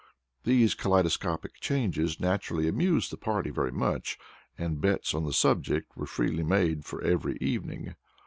[0.45, 4.17] These kaleidoscopic changes naturally amused the party very much,
[4.57, 7.93] and bets on the subject were freely made every evening.